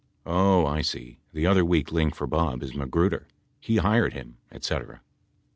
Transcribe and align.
Oh, 0.25 0.65
I 0.65 0.81
see. 0.81 1.19
The 1.31 1.45
other 1.45 1.63
weak 1.63 1.91
link 1.91 2.15
for 2.15 2.25
Bob 2.25 2.63
is 2.63 2.73
Magruder, 2.73 3.27
he 3.59 3.77
hired 3.77 4.13
him 4.13 4.37
et 4.51 4.63
cetera. 4.63 5.01